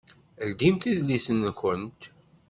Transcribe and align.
Ldimt 0.49 0.83
idlisen-nkent! 0.91 2.01